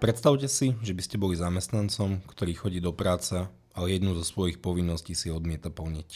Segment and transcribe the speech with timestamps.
[0.00, 3.36] Predstavte si, že by ste boli zamestnancom, ktorý chodí do práce,
[3.76, 6.10] ale jednu zo svojich povinností si odmieta plniť.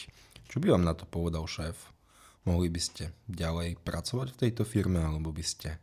[0.49, 1.93] Čo by vám na to povedal šéf?
[2.49, 5.77] Mohli by ste ďalej pracovať v tejto firme, alebo by ste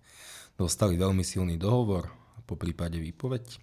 [0.58, 2.10] dostali veľmi silný dohovor,
[2.42, 3.62] po prípade výpoveď?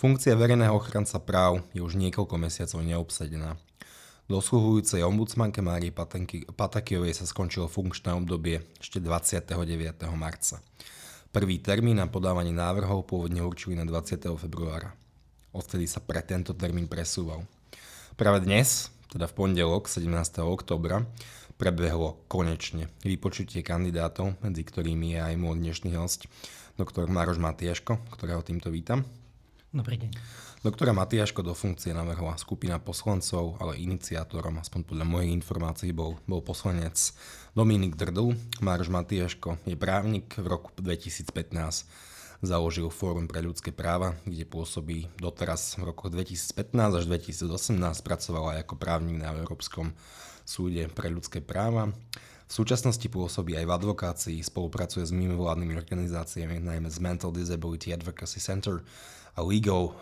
[0.00, 3.60] Funkcia verejného ochranca práv je už niekoľko mesiacov neobsadená.
[4.32, 5.92] Dosluhujúcej ombudsmanke Márii
[6.56, 9.52] Patakijovej sa skončilo funkčné obdobie ešte 29.
[10.16, 10.64] marca.
[11.34, 14.22] Prvý termín na podávanie návrhov pôvodne určili na 20.
[14.38, 14.94] februára.
[15.50, 17.42] Odtedy sa pre tento termín presúval.
[18.14, 20.14] Práve dnes, teda v pondelok 17.
[20.46, 21.02] oktobra,
[21.58, 26.30] prebehlo konečne vypočutie kandidátov, medzi ktorými je aj môj dnešný host,
[26.78, 29.02] doktor Maroš Matiaško, ktorého týmto vítam.
[29.74, 30.14] Dobrý deň.
[30.62, 36.46] Doktora Matiaško do funkcie navrhla skupina poslancov, ale iniciátorom, aspoň podľa mojich informácií, bol, bol
[36.46, 36.94] poslanec
[37.58, 38.38] Dominik Drdl.
[38.62, 40.30] Mároš Matiaško je právnik.
[40.38, 41.26] V roku 2015
[42.38, 47.74] založil Fórum pre ľudské práva, kde pôsobí doteraz v rokoch 2015 až 2018.
[48.06, 49.90] Pracoval aj ako právnik na Európskom
[50.46, 51.90] súde pre ľudské práva.
[52.44, 58.38] V súčasnosti pôsobí aj v advokácii, spolupracuje s mimovládnymi organizáciami, najmä z Mental Disability Advocacy
[58.38, 58.84] Center,
[59.34, 59.98] a Ligou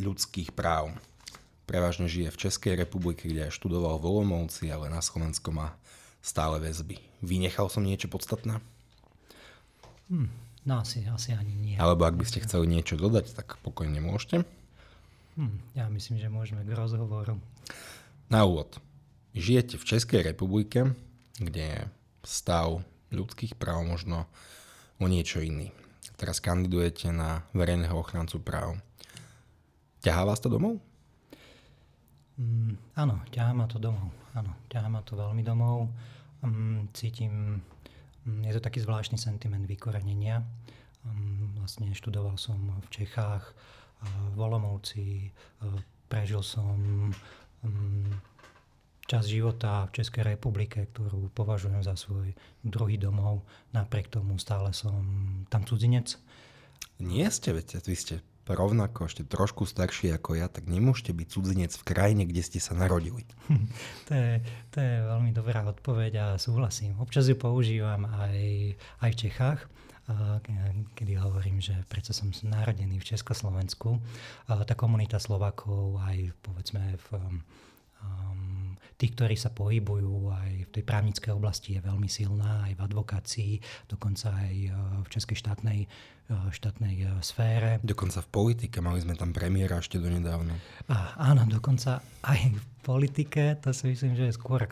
[0.00, 0.96] ľudských práv.
[1.68, 5.76] Prevažne žije v Českej republike, kde aj študoval v Olomouci, ale na Slovensku má
[6.24, 6.98] stále väzby.
[7.22, 8.58] Vynechal som niečo podstatné?
[10.10, 10.32] Hmm,
[10.66, 11.76] no asi, asi ani nie.
[11.78, 14.42] Alebo ak by ste chceli niečo dodať, tak pokojne môžete.
[15.38, 17.38] Hmm, ja myslím, že môžeme k rozhovoru.
[18.26, 18.82] Na úvod.
[19.36, 20.98] Žijete v Českej republike,
[21.38, 21.80] kde je
[22.26, 22.82] stav
[23.14, 24.26] ľudských práv možno
[24.98, 25.70] o niečo iný
[26.20, 28.76] teraz kandidujete na verejného ochrancu práv.
[30.04, 30.76] Ťahá vás to domov?
[32.36, 34.12] Mm, áno, ťahá ma to domov.
[34.36, 35.88] Áno, ťahá ma to veľmi domov.
[36.44, 37.64] Um, cítim,
[38.28, 40.44] um, je to taký zvláštny sentiment vykorenenia.
[41.08, 44.06] Um, vlastne študoval som v Čechách, uh,
[44.36, 45.32] v Olomovci,
[45.64, 45.80] uh,
[46.12, 46.76] prežil som
[47.64, 48.12] um,
[49.10, 52.30] čas života v Českej republike, ktorú považujem za svoj
[52.62, 53.42] druhý domov.
[53.74, 55.02] Napriek tomu stále som
[55.50, 56.14] tam cudzinec.
[57.02, 58.14] Nie ste, viete, vy ste
[58.46, 62.78] rovnako ešte trošku starší ako ja, tak nemôžete byť cudzinec v krajine, kde ste sa
[62.78, 63.26] narodili.
[64.06, 66.98] to, je, to je veľmi dobrá odpoveď a súhlasím.
[67.02, 68.74] Občas ju používam aj,
[69.06, 69.60] aj v Čechách,
[70.98, 74.02] kedy hovorím, že prečo som narodený v Československu.
[74.46, 77.08] Tá komunita Slovakov aj povedzme v
[78.02, 78.49] um,
[79.00, 83.52] tí, ktorí sa pohybujú aj v tej právnickej oblasti je veľmi silná, aj v advokácii,
[83.88, 85.88] dokonca aj uh, v Českej štátnej,
[86.54, 87.82] štátnej uh, sfére.
[87.82, 90.54] Dokonca v politike, mali sme tam premiéra ešte donedávno.
[90.86, 94.64] A, áno, dokonca aj v politike, to si myslím, že je skôr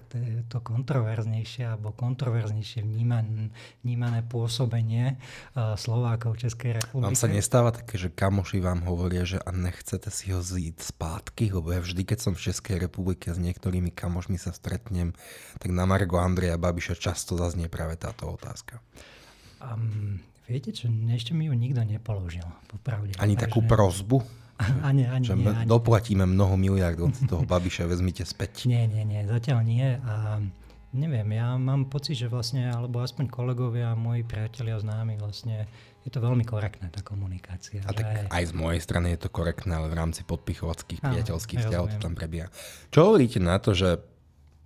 [0.49, 3.53] to kontroverznejšie alebo kontroverznejšie vnímané,
[3.85, 5.21] vnímané pôsobenie
[5.55, 7.05] uh, Slovákov Českej republike.
[7.05, 11.53] Vám sa nestáva také, že kamoši vám hovoria, že a nechcete si ho zíť spátky,
[11.53, 15.13] lebo ja vždy, keď som v Českej republike s niektorými kamošmi sa stretnem,
[15.61, 18.81] tak na Margo Andreja Babiša často zaznie práve táto otázka.
[19.59, 23.12] Um, viete čo, ešte mi ju nikto nepoložil, popravde.
[23.20, 24.25] Ani takú prozbu?
[24.82, 25.70] Ani, ani, že nie, ani.
[25.70, 28.66] doplatíme mnoho miliard od toho Babiša, vezmite späť.
[28.72, 30.03] Nie, nie, nie, zatiaľ nie.
[30.03, 30.42] A
[30.91, 35.70] neviem, ja mám pocit, že vlastne, alebo aspoň kolegovia, moji priatelia, známi, vlastne
[36.03, 37.86] je to veľmi korektná tá komunikácia.
[37.86, 41.94] A tak aj z mojej strany je to korektné, ale v rámci podpichovackých priateľských vzťahov
[41.94, 42.50] to tam prebieha.
[42.91, 44.03] Čo hovoríte na to, že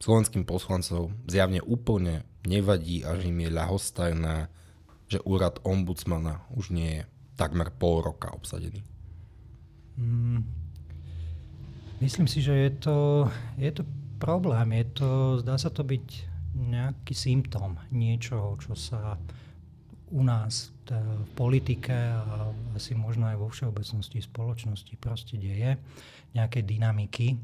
[0.00, 4.62] slovenským poslancov zjavne úplne nevadí a že im je ľahostajné,
[5.12, 7.03] že úrad ombudsmana už nie je
[7.37, 8.81] takmer pol roka obsadený?
[10.00, 10.41] Mm,
[12.00, 12.97] myslím si, že je to,
[13.61, 13.84] je to
[14.17, 14.73] problém.
[14.73, 15.11] Je to,
[15.45, 16.06] zdá sa to byť
[16.53, 19.17] nejaký symptóm niečoho, čo sa
[20.12, 25.81] u nás v politike a asi možno aj vo všeobecnosti spoločnosti proste deje,
[26.37, 27.41] nejaké dynamiky.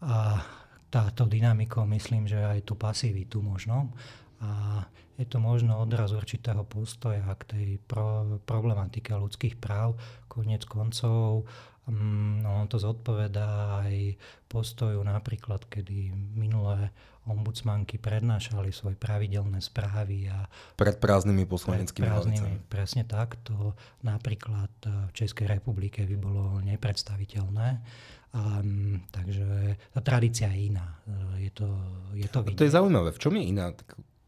[0.00, 0.40] A
[0.88, 3.92] táto dynamikou myslím, že aj tú pasivitu možno.
[4.40, 4.80] A
[5.16, 9.96] je to možno odraz určitého postoja k tej pro, problematike ľudských práv.
[10.28, 11.48] Konec koncov
[11.86, 14.18] Mm, no, on to zodpovedá aj
[14.50, 16.90] postoju napríklad, kedy minulé
[17.30, 20.26] ombudsmanky prednášali svoje pravidelné správy.
[20.26, 23.38] A pred prázdnymi poslaneckými pred prázdnymi, Presne tak.
[23.46, 27.82] To napríklad v Českej republike by bolo nepredstaviteľné.
[28.34, 30.98] Um, takže tá tradícia je iná.
[31.38, 31.70] Je to,
[32.18, 33.14] je to, to je zaujímavé.
[33.14, 33.70] V čom je iná?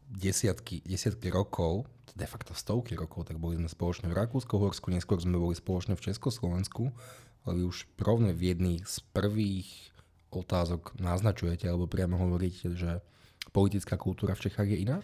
[0.09, 1.85] Desiatky, desiatky rokov,
[2.17, 5.93] de facto stovky rokov, tak boli sme spoločne v Rakúsku, Horsku, neskôr sme boli spoločne
[5.93, 6.89] v Československu
[7.47, 9.69] ale už rovne v jedných z prvých
[10.29, 13.01] otázok naznačujete alebo priamo hovoríte, že
[13.49, 14.97] politická kultúra v Čechách je iná?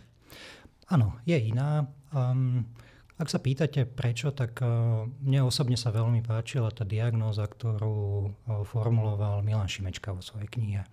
[0.85, 1.89] Áno, je iná.
[2.13, 2.69] Um,
[3.17, 4.59] ak sa pýtate prečo, tak
[5.23, 8.29] mne osobne sa veľmi páčila tá diagnóza, ktorú
[8.67, 10.83] formuloval Milan Šimečka vo svojej knihe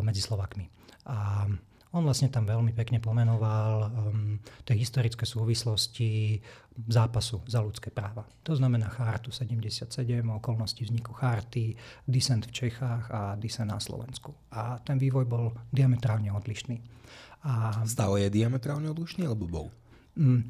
[0.00, 0.70] Medzi Slovakmi.
[1.10, 1.50] A
[1.90, 6.38] on vlastne tam veľmi pekne pomenoval um, tie historické súvislosti
[6.86, 8.22] zápasu za ľudské práva.
[8.46, 9.90] To znamená chartu 77,
[10.22, 11.74] okolnosti vzniku charty,
[12.06, 14.30] disent v Čechách a disent na Slovensku.
[14.54, 16.78] A ten vývoj bol diametrálne odlišný.
[17.42, 19.66] A, Stále je diametrálne odlišný, alebo bol?
[20.14, 20.46] Um,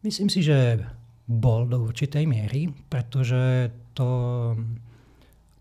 [0.00, 0.80] myslím si, že
[1.28, 4.08] bol do určitej miery, pretože to,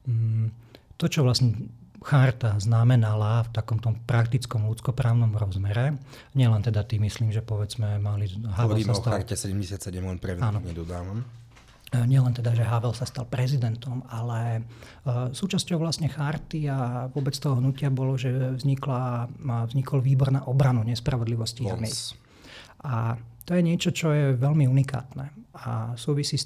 [0.08, 0.48] um,
[0.96, 1.68] to čo vlastne
[2.02, 5.98] charta znamenala v takom tom praktickom ľudskoprávnom rozmere.
[6.38, 8.30] Nielen teda tým myslím, že povedzme mali...
[8.30, 9.12] Havel Hovoríme sa stal...
[9.12, 11.26] o charte 77, len pre nedodávam.
[11.88, 14.62] E, nielen teda, že Havel sa stal prezidentom, ale
[15.08, 18.30] uh, súčasťou vlastne charty a vôbec toho hnutia bolo, že
[18.60, 19.32] vznikla,
[19.72, 21.64] vznikol výbor na obranu nespravodlivosti
[22.84, 23.16] A
[23.48, 26.38] to je niečo, čo je veľmi unikátne a súvisí,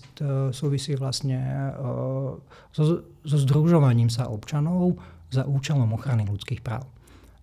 [0.54, 1.42] súvisí vlastne
[1.76, 2.38] uh,
[2.72, 4.96] so, so združovaním sa občanov
[5.32, 6.84] za účelom ochrany ľudských práv.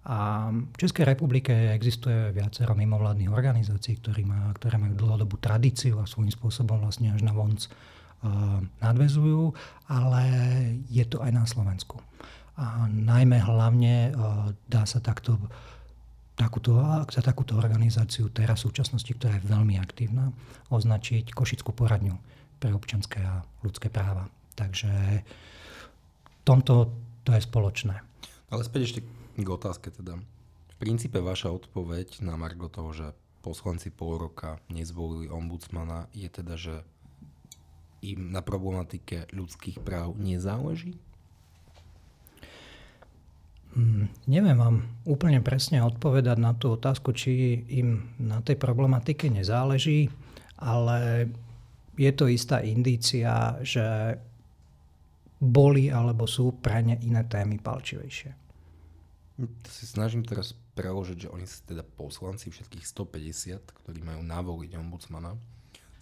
[0.08, 6.08] A v Českej republike existuje viacero mimovládnych organizácií, ktoré, má, ktoré majú dlhodobú tradíciu a
[6.08, 9.52] svojím spôsobom vlastne až na vonc uh, nadvezujú,
[9.88, 10.22] ale
[10.88, 12.00] je to aj na Slovensku.
[12.56, 15.36] A najmä hlavne uh, dá sa takto
[16.38, 16.78] takúto,
[17.12, 20.32] za takúto organizáciu teraz v súčasnosti, ktorá je veľmi aktívna,
[20.72, 22.16] označiť Košickú poradňu
[22.62, 24.30] pre občanské a ľudské práva.
[24.56, 24.88] Takže
[26.48, 28.00] tomto to je spoločné.
[28.48, 29.00] Ale späť ešte
[29.36, 30.16] k otázke teda.
[30.72, 33.06] V princípe vaša odpoveď na Margo toho, že
[33.44, 36.80] poslanci pol roka nezvolili ombudsmana, je teda, že
[38.00, 40.96] im na problematike ľudských práv nezáleží?
[43.76, 50.08] Hmm, neviem vám úplne presne odpovedať na tú otázku, či im na tej problematike nezáleží,
[50.56, 51.28] ale
[52.00, 54.16] je to istá indícia, že
[55.38, 58.30] boli alebo sú pre ne iné témy palčivejšie.
[59.38, 64.74] To si snažím teraz preložiť, že oni si teda poslanci všetkých 150, ktorí majú navoliť
[64.74, 65.38] ombudsmana,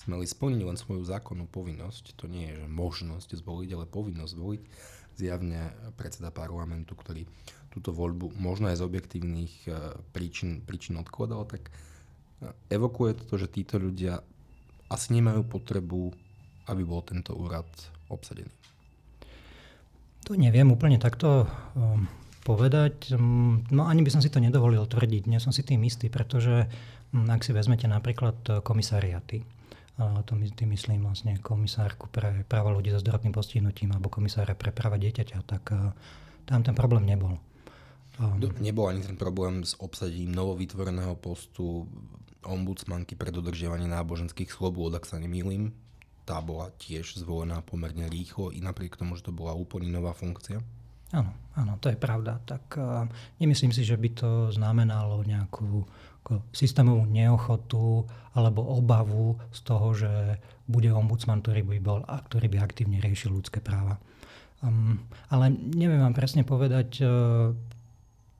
[0.01, 2.17] smeli splniť len svoju zákonnú povinnosť.
[2.17, 4.63] To nie je že možnosť zvoliť, ale povinnosť zvoliť.
[5.21, 7.29] Zjavne predseda parlamentu, ktorý
[7.77, 11.73] túto voľbu možno aj z objektívnych e, príčin, príčin odkladal, tak e,
[12.73, 14.25] evokuje to, že títo ľudia
[14.89, 16.09] asi nemajú potrebu,
[16.73, 17.69] aby bol tento úrad
[18.09, 18.49] obsadený.
[20.27, 21.47] To neviem úplne takto
[21.79, 22.11] um,
[22.43, 23.15] povedať.
[23.15, 25.31] Um, no ani by som si to nedovolil tvrdiť.
[25.31, 26.67] Nie som si tým istý, pretože
[27.15, 29.47] um, ak si vezmete napríklad uh, komisariaty,
[29.97, 34.69] to my, tým myslím vlastne komisárku pre práva ľudí so zdravotným postihnutím alebo komisára pre
[34.69, 35.97] práva dieťaťa, tak uh,
[36.45, 37.41] tam ten problém nebol.
[38.61, 41.85] Nebol ani ten problém s obsadením novovytvoreného postu
[42.45, 45.73] ombudsmanky pre dodržiavanie náboženských slobôd, ak sa nemýlim
[46.27, 50.59] tá bola tiež zvolená pomerne rýchlo, i napriek tomu, že to bola úplne nová funkcia?
[51.15, 52.43] Áno, áno, to je pravda.
[52.43, 53.07] Tak uh,
[53.39, 55.87] nemyslím si, že by to znamenalo nejakú
[56.27, 58.03] ako, systémovú neochotu
[58.35, 63.31] alebo obavu z toho, že bude ombudsman, ktorý by bol a ktorý by aktívne riešil
[63.31, 64.03] ľudské práva.
[64.67, 67.55] Um, ale neviem vám presne povedať, uh,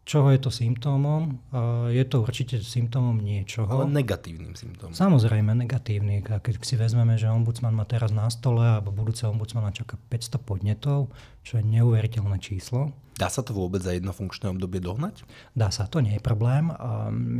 [0.07, 1.43] čoho je to symptómom?
[1.91, 3.67] Je to určite symptómom niečoho.
[3.67, 4.95] Ale negatívnym symptómom.
[4.95, 6.23] Samozrejme, negatívny.
[6.23, 11.11] Keď si vezmeme, že ombudsman má teraz na stole alebo budúce ombudsmana čaká 500 podnetov,
[11.43, 12.95] čo je neuveriteľné číslo.
[13.19, 15.27] Dá sa to vôbec za jedno funkčné obdobie dohnať?
[15.57, 16.71] Dá sa, to nie je problém.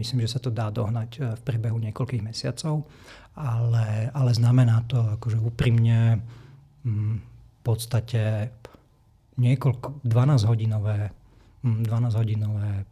[0.01, 2.89] Myslím, že sa to dá dohnať e, v priebehu niekoľkých mesiacov,
[3.37, 6.25] ale, ale znamená to akože úprimne
[6.81, 8.57] mm, v podstate
[9.37, 11.13] niekoľko, 12 hodinové
[11.67, 12.87] 12-hodinové,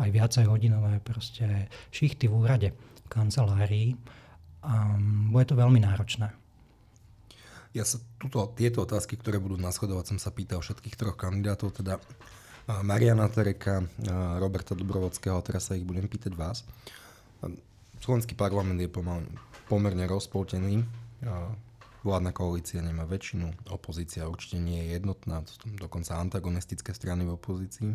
[0.00, 3.98] aj viacej hodinové proste šichty v úrade, v kancelárii.
[4.60, 4.96] A
[5.32, 6.32] bude to veľmi náročné.
[7.70, 12.02] Ja sa tuto, tieto otázky, ktoré budú nasledovať, som sa pýtal všetkých troch kandidátov, teda
[12.82, 13.86] Mariana Tereka,
[14.42, 16.66] Roberta Dobrovodského, a teraz sa ich budem pýtať vás.
[18.02, 19.22] Slovenský parlament je pomal,
[19.70, 20.82] pomerne rozpoltený.
[22.00, 25.44] Vládna koalícia nemá väčšinu, opozícia určite nie je jednotná,
[25.76, 27.92] dokonca antagonistické strany v opozícii.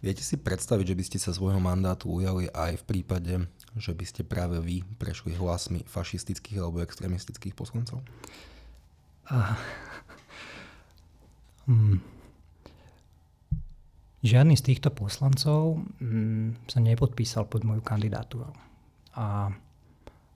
[0.00, 3.34] Viete si predstaviť, že by ste sa svojho mandátu ujali aj v prípade,
[3.76, 8.00] že by ste práve vy prešli hlasmi fašistických alebo extremistických poslancov?
[9.28, 9.56] A...
[11.66, 11.98] Hmm.
[14.22, 18.54] Žiadny z týchto poslancov hmm, sa nepodpísal pod moju kandidatúru.
[19.16, 19.50] A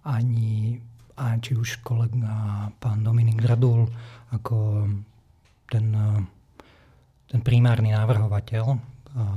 [0.04, 0.80] ani
[1.16, 3.88] a či už kolega pán Dominik Gradul
[4.30, 4.86] ako
[5.70, 5.86] ten,
[7.30, 8.64] ten primárny návrhovateľ,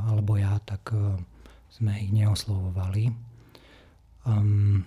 [0.09, 1.17] alebo ja, tak e,
[1.73, 3.09] sme ich neoslovovali.
[4.25, 4.85] Um,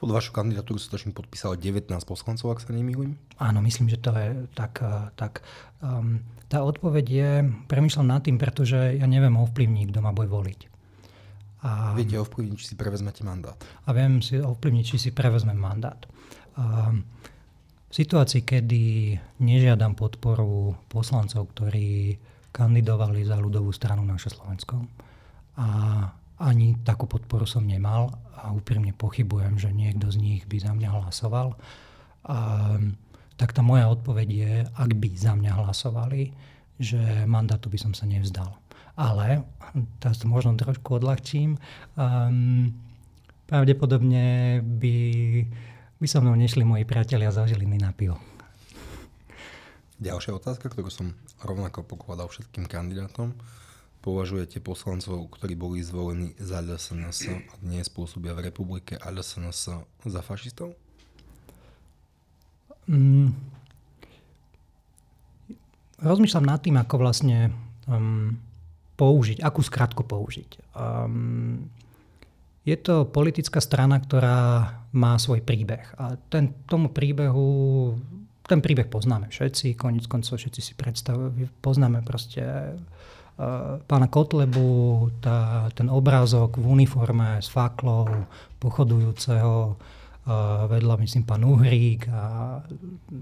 [0.00, 3.20] Pod vašu kandidatúru sa točím podpísalo 19 poslancov, ak sa nemýlim.
[3.36, 4.80] Áno, myslím, že to je tak.
[4.80, 5.44] Eh, tak
[5.84, 7.30] um, tá odpoveď je,
[7.68, 10.69] premyšľam nad tým, pretože ja neviem ovplyvniť, kto ma bude voliť.
[11.60, 13.56] A, Viete ovplyvniť, či si prevezmete mandát.
[13.84, 16.00] A viem si ovplyvniť, či si prevezmem mandát.
[16.56, 17.04] Um,
[17.90, 18.82] v situácii, kedy
[19.42, 22.16] nežiadam podporu poslancov, ktorí
[22.54, 24.86] kandidovali za ľudovú stranu naše Slovensko
[25.58, 25.66] a
[26.40, 30.88] ani takú podporu som nemal a úprimne pochybujem, že niekto z nich by za mňa
[30.88, 31.58] hlasoval.
[32.24, 32.36] A,
[33.36, 36.32] tak tá moja odpoveď je, ak by za mňa hlasovali,
[36.80, 38.59] že mandátu by som sa nevzdal.
[38.98, 39.46] Ale,
[40.02, 41.58] teraz to možno trošku odľahčím,
[41.94, 42.74] um,
[43.46, 44.96] pravdepodobne by,
[45.98, 48.18] by so mnou nešli moji priatelia za Žiliny na pivo.
[50.00, 51.12] Ďalšia otázka, ktorú som
[51.44, 53.36] rovnako pokladal všetkým kandidátom
[54.00, 60.20] považujete poslancov, ktorí boli zvolení za LSNS a dnes pôsobia v republike a LSNS za
[60.24, 60.72] fašistov?
[62.88, 63.36] Mm,
[66.00, 67.52] rozmýšľam nad tým, ako vlastne
[67.84, 68.40] um,
[69.00, 70.76] použiť, akú skratku použiť.
[70.76, 71.72] Um,
[72.68, 74.38] je to politická strana, ktorá
[74.92, 75.88] má svoj príbeh.
[75.96, 77.96] A ten, tomu príbehu,
[78.44, 82.76] ten príbeh poznáme všetci, koniec koncov všetci si predstavujú, poznáme proste
[83.88, 88.28] pána Kotlebu, tá, ten obrázok v uniforme s faklou
[88.60, 89.80] pochodujúceho
[90.68, 92.60] vedľa, myslím, pán Uhrík a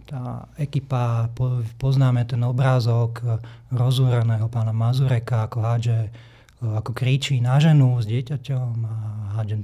[0.04, 1.30] tá ekipa,
[1.78, 3.22] poznáme ten obrázok
[3.70, 6.10] rozúraného pána Mazureka, ako hádže,
[6.58, 8.96] ako kričí na ženu s dieťaťom a
[9.38, 9.62] hádže,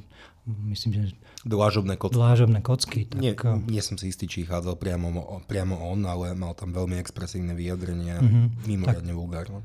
[0.71, 1.03] myslím, že
[1.45, 2.17] Dlážobné kocky.
[2.17, 3.01] Dlážobné kocky.
[3.05, 3.21] Tak...
[3.21, 3.37] Nie,
[3.69, 5.13] nie som si istý, či chádzal priamo,
[5.45, 8.47] priamo on, ale mal tam veľmi expresívne vyjadrenie, mm-hmm.
[8.65, 9.61] mimoriadne vulgárne.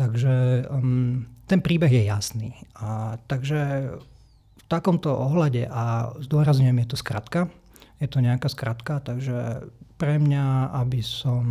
[0.00, 2.56] Takže um, ten príbeh je jasný.
[2.72, 3.92] A, takže
[4.70, 7.50] takomto ohľade, a zdôrazňujem, je to skratka,
[7.98, 9.66] je to nejaká skratka, takže
[9.98, 11.44] pre mňa, aby som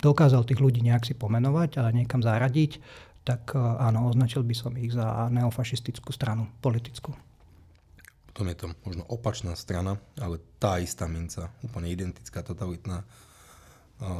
[0.00, 2.80] dokázal tých ľudí nejak si pomenovať a niekam zaradiť,
[3.22, 7.12] tak e, áno, označil by som ich za neofašistickú stranu politickú.
[8.32, 13.02] Potom je to možno opačná strana, ale tá istá minca, úplne identická totalitná,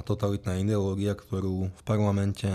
[0.02, 2.50] totalitná ideológia, ktorú v parlamente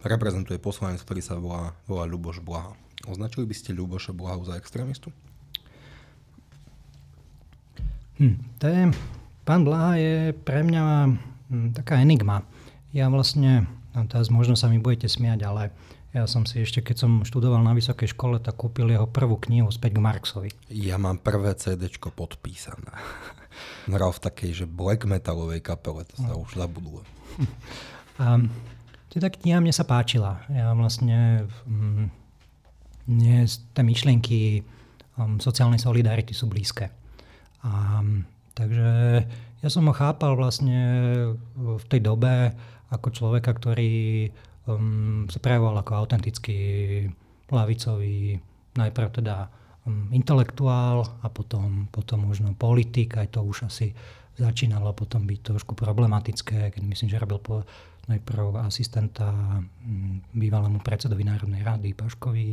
[0.00, 2.72] reprezentuje poslanec, ktorý sa volá, volá Ľuboš Blaha.
[3.04, 5.12] Označili by ste Ľuboša Blahu za extrémistu?
[8.16, 8.82] Hm, to je,
[9.42, 10.84] pán Blaha je pre mňa
[11.50, 12.46] hm, taká enigma.
[12.94, 15.74] Ja vlastne, no teraz možno sa mi budete smiať, ale
[16.14, 19.66] ja som si ešte, keď som študoval na vysokej škole, tak kúpil jeho prvú knihu
[19.74, 20.50] späť k Marxovi.
[20.70, 22.94] Ja mám prvé CD podpísané.
[23.90, 26.46] Hral v takej, že black metalovej kapele, to sa no.
[26.46, 27.02] už zabudlo.
[28.14, 28.46] Um,
[29.14, 30.42] Čiže tá kniha mne sa páčila.
[30.50, 32.10] Ja vlastne mm,
[33.08, 34.40] mne tie myšlienky
[35.20, 36.90] um, sociálnej solidarity sú blízke.
[37.64, 38.00] A,
[38.52, 38.90] takže
[39.64, 40.80] ja som ho chápal vlastne
[41.56, 42.52] v tej dobe
[42.92, 44.28] ako človeka, ktorý
[44.68, 46.58] um, sa prejavoval ako autentický
[47.48, 48.36] lavicový,
[48.76, 49.48] najprv teda
[49.88, 53.92] um, intelektuál a potom, potom možno politik, aj to už asi
[54.34, 57.62] začínalo potom byť trošku problematické, keď myslím, že robil po,
[58.10, 62.48] najprv asistenta mm, bývalému predsedovi Národnej rady Paškovi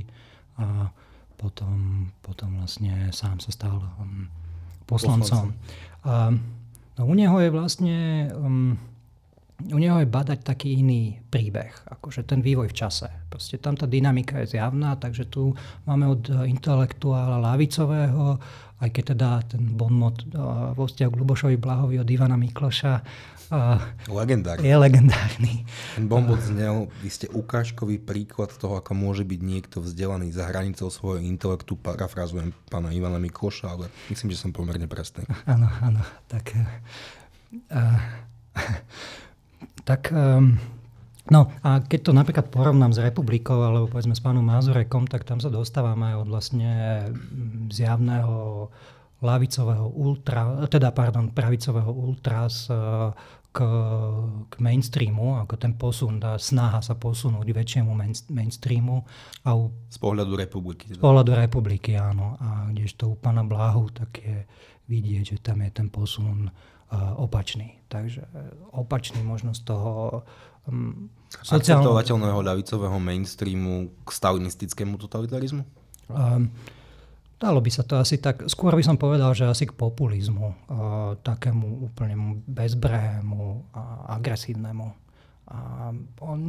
[0.58, 0.91] a
[1.38, 4.29] potom, potom vlastne sám sa stal um,
[4.86, 5.55] poslancom.
[6.05, 6.31] A,
[6.98, 7.98] no, u neho je vlastne
[8.36, 8.77] um,
[9.70, 13.08] u neho je badať taký iný príbeh, akože ten vývoj v čase.
[13.29, 15.53] Proste tam tá dynamika je zjavná, takže tu
[15.86, 18.41] máme od intelektuála lavicového,
[18.81, 22.93] aj keď teda ten bonmot uh, vo vzťahu k Lubošovi Blahovi od Ivana Mikloša
[23.51, 23.75] Uh,
[24.07, 24.63] legendárny.
[24.63, 25.53] Je legendárny.
[26.00, 30.88] Ten bombot znel, vy ste ukážkový príklad toho, ako môže byť niekto vzdelaný za hranicou
[30.88, 31.75] svojho intelektu.
[31.75, 35.27] Parafrazujem pána Ivana Mikloša, ale myslím, že som pomerne presný.
[35.43, 36.00] Áno, áno.
[36.31, 36.55] Tak,
[37.75, 38.00] uh,
[39.89, 40.55] tak um,
[41.30, 45.38] No a keď to napríklad porovnám s republikou alebo povedzme s pánom Mazurekom, tak tam
[45.38, 47.06] sa dostávame od vlastne
[47.70, 48.68] zjavného
[49.22, 52.66] lavicového ultra, teda pardon, pravicového ultras
[53.51, 53.60] k,
[54.48, 59.04] k mainstreamu, ako ten posun, tá snaha sa posunúť väčšiemu main, mainstreamu.
[59.44, 60.90] A u, z pohľadu republiky.
[60.96, 62.40] Z pohľadu republiky, áno.
[62.40, 64.48] A kdežto u pána Blahu, tak je
[64.88, 67.78] vidieť, že tam je ten posun uh, opačný.
[67.92, 68.24] Takže
[68.72, 70.24] opačný možno z toho
[70.68, 71.58] um, sociálneho...
[71.58, 75.63] Akceptovateľného ľavicového mainstreamu k stalinistickému totalitarizmu?
[76.12, 76.51] Um,
[77.41, 81.18] Dalo by sa to asi tak, skôr by som povedal, že asi k populizmu, uh,
[81.25, 84.94] takému úplne bezbrehému a agresívnemu.
[85.50, 85.89] A
[86.22, 86.39] on,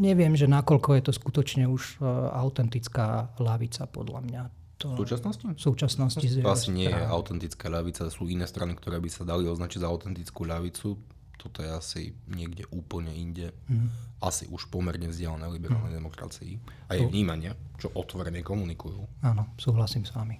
[0.00, 4.42] neviem, že nakoľko je to skutočne už uh, autentická lavica, podľa mňa.
[4.78, 5.44] To, v súčasnosti?
[5.44, 6.26] V súčasnosti.
[6.40, 9.90] To asi nie je autentická ľavica, sú iné strany, ktoré by sa dali označiť za
[9.90, 10.96] autentickú ľavicu.
[11.38, 13.54] Toto je asi niekde úplne inde.
[13.70, 13.88] Mm.
[14.18, 15.98] Asi už pomerne vzdialené liberálnej mm.
[16.02, 16.58] demokracii.
[16.90, 19.22] A je vnímanie, čo otvorene komunikujú.
[19.22, 20.36] Áno, súhlasím s vami.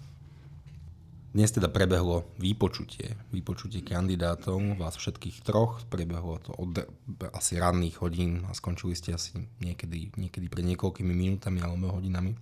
[1.28, 6.88] Dnes teda prebehlo výpočutie, výpočutie kandidátov, vás všetkých troch, prebehlo to od
[7.36, 12.32] asi ranných hodín a skončili ste asi niekedy, niekedy pred niekoľkými minútami alebo hodinami.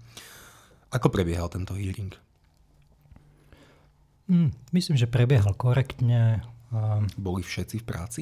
[0.95, 2.15] Ako prebiehal tento hearing?
[4.31, 6.47] Mm, myslím, že prebiehal korektne.
[7.19, 8.21] Boli všetci v práci?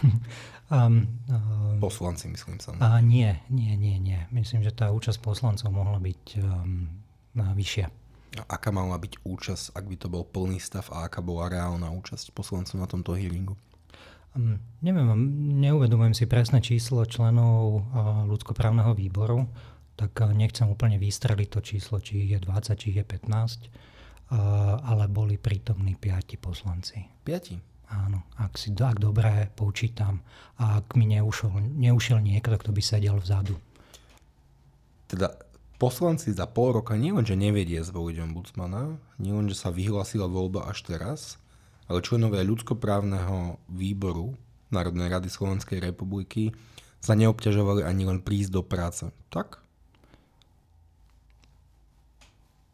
[0.72, 2.72] um, um, Poslanci, myslím sa.
[2.80, 4.20] A nie, nie, nie, nie.
[4.32, 6.88] Myslím, že tá účasť poslancov mohla byť um,
[7.36, 7.86] vyššia.
[8.32, 11.92] A aká mala byť účasť, ak by to bol plný stav a aká bola reálna
[11.92, 13.52] účasť poslancov na tomto hearingu?
[14.32, 15.12] Um, neviem,
[15.60, 19.44] neuvedomujem si presné číslo členov uh, ľudskoprávneho výboru,
[20.00, 23.28] tak uh, nechcem úplne vystreliť to číslo, či ich je 20, či ich je 15,
[23.28, 27.04] uh, ale boli prítomní piati poslanci.
[27.20, 27.71] Piati?
[27.92, 30.24] Áno, ak si ak dobre počítam
[30.56, 33.52] a ak mi neušiel, neušiel niekto, kto by sedel vzadu.
[35.12, 35.36] Teda
[35.76, 41.36] poslanci za pol roka nielenže nevedie zvoliť ombudsmana, nielenže sa vyhlásila voľba až teraz,
[41.84, 44.32] ale členovia ľudskoprávneho výboru
[44.72, 46.56] Národnej rady Slovenskej republiky
[47.04, 49.04] sa neobťažovali ani len prísť do práce.
[49.28, 49.60] Tak?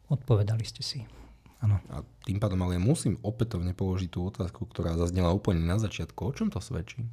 [0.07, 1.18] Odpovedali ste si.
[1.59, 1.75] Áno.
[1.91, 6.19] A tým pádom ale musím opätovne položiť tú otázku, ktorá zaznela úplne na začiatku.
[6.23, 7.03] O čom to svedčí?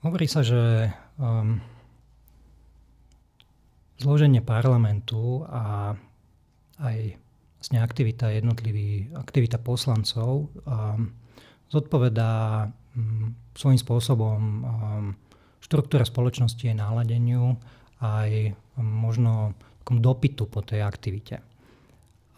[0.00, 0.90] Hovorí sa, že
[1.20, 1.60] um,
[4.00, 5.92] zloženie parlamentu a
[6.80, 7.20] aj
[7.60, 11.12] vlastne aktivita jednotlivý, aktivita poslancov um,
[11.68, 12.64] zodpovedá
[12.96, 14.62] um, svojím spôsobom um,
[15.60, 17.60] štruktúra spoločnosti jej náladeniu
[18.00, 19.54] aj možno
[19.84, 21.42] takom dopytu po tej aktivite.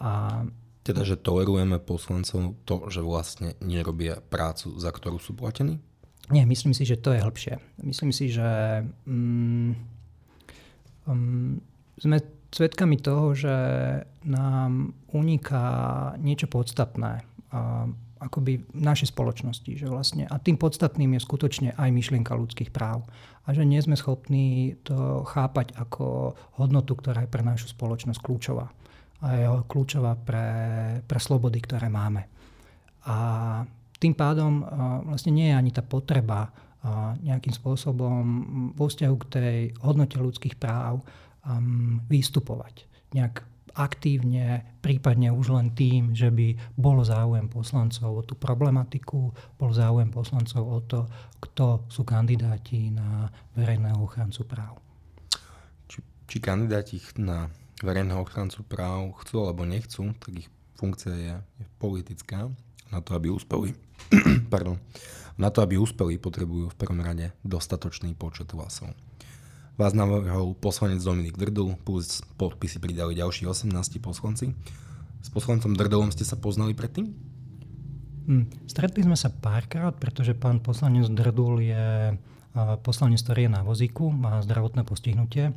[0.03, 0.43] A
[0.83, 5.79] teda, že tolerujeme poslancov to, že vlastne nerobia prácu, za ktorú sú platení?
[6.33, 7.55] Nie, myslím si, že to je lepšie.
[7.85, 9.77] Myslím si, že um,
[11.07, 11.61] um,
[12.01, 12.19] sme
[12.51, 13.57] svedkami toho, že
[14.27, 15.67] nám uniká
[16.19, 19.67] niečo podstatné um, akoby našej spoločnosti.
[19.75, 23.03] Že vlastne, a tým podstatným je skutočne aj myšlienka ľudských práv.
[23.43, 28.71] A že nie sme schopní to chápať ako hodnotu, ktorá je pre našu spoločnosť kľúčová.
[29.23, 30.49] A je kľúčová pre,
[31.03, 32.31] pre slobody, ktoré máme.
[33.07, 33.17] A
[33.99, 34.63] tým pádom
[35.07, 36.51] vlastne nie je ani tá potreba
[37.23, 38.23] nejakým spôsobom
[38.75, 41.03] vo vzťahu k tej hodnote ľudských práv
[42.11, 49.33] vystupovať nejak aktívne, prípadne už len tým, že by bol záujem poslancov o tú problematiku,
[49.57, 51.01] bol záujem poslancov o to,
[51.41, 54.77] kto sú kandidáti na verejného ochrancu práv.
[55.89, 57.49] Či, či kandidáti na
[57.83, 62.51] verejného ochrancu práv chcú alebo nechcú, tak ich funkcia je, je politická
[62.93, 63.73] na to, aby uspeli.
[64.53, 64.77] Pardon.
[65.41, 68.93] Na to, aby uspeli, potrebujú v prvom rade dostatočný počet hlasov.
[69.73, 73.73] Vás navrhol poslanec Dominik Drdul, plus podpisy pridali ďalší 18
[74.05, 74.53] poslanci.
[75.25, 77.09] S poslancom Drdolom ste sa poznali predtým?
[78.29, 82.13] Hmm, stretli sme sa párkrát, pretože pán poslanec Drdul je
[82.85, 85.57] poslanec, ktorý je na vozíku, má zdravotné postihnutie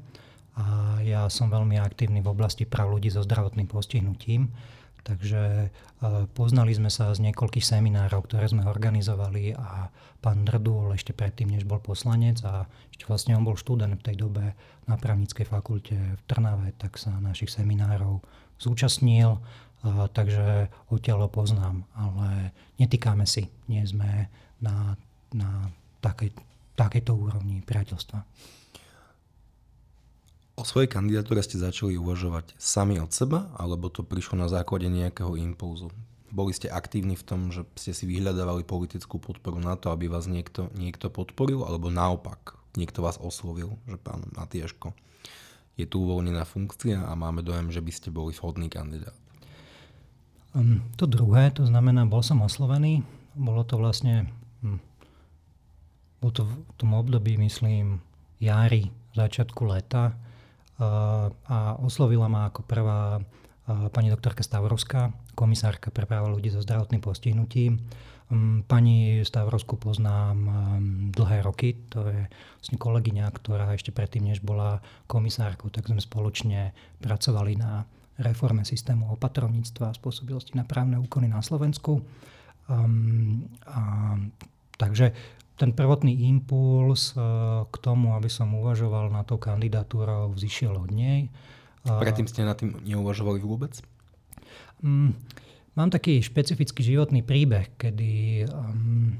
[0.55, 4.47] a ja som veľmi aktívny v oblasti práv ľudí so zdravotným postihnutím.
[5.05, 5.69] Takže e,
[6.33, 11.69] poznali sme sa z niekoľkých seminárov, ktoré sme organizovali a pán Drdul ešte predtým, než
[11.69, 14.57] bol poslanec a ešte vlastne on bol študent v tej dobe
[14.89, 18.25] na právnickej fakulte v Trnave, tak sa našich seminárov
[18.57, 19.37] zúčastnil,
[19.85, 24.25] takže odtiaľ ho poznám, ale netýkame si, nie sme
[24.57, 24.97] na,
[25.29, 25.69] na
[26.01, 26.33] takej,
[26.73, 28.19] takejto úrovni priateľstva.
[30.55, 35.35] O svojej kandidatúre ste začali uvažovať sami od seba, alebo to prišlo na základe nejakého
[35.35, 35.91] impulzu?
[36.31, 40.31] Boli ste aktívni v tom, že ste si vyhľadávali politickú podporu na to, aby vás
[40.31, 44.95] niekto, niekto podporil, alebo naopak, niekto vás oslovil, že pán Matiaško,
[45.75, 49.15] je tu uvoľnená funkcia a máme dojem, že by ste boli vhodný kandidát?
[50.55, 53.03] Um, to druhé, to znamená, bol som oslovený,
[53.35, 54.31] bolo to vlastne,
[54.63, 54.79] hm,
[56.23, 57.99] bolo to v tom období, myslím,
[58.39, 58.87] jary,
[59.19, 60.15] začiatku leta,
[60.79, 63.23] a oslovila ma ako prvá
[63.65, 67.81] pani doktorka Stavrovská, komisárka pre práva ľudí so zdravotným postihnutím.
[68.25, 72.25] Mm, pani Stavrovskú poznám mm, dlhé roky, to je
[72.57, 76.73] vlastne kolegyňa, ktorá ešte predtým, než bola komisárkou, tak sme spoločne
[77.05, 77.85] pracovali na
[78.17, 82.01] reforme systému opatrovníctva a spôsobilosti na právne úkony na Slovensku.
[82.65, 84.17] Um, a,
[84.81, 85.13] takže
[85.55, 87.15] ten prvotný impuls
[87.71, 91.31] k tomu, aby som uvažoval na tou kandidatúrou, vzýšiel od nej.
[91.85, 93.77] Predtým ste na tým neuvažovali vôbec?
[94.83, 95.15] Mm,
[95.77, 99.15] mám taký špecifický životný príbeh, kedy um,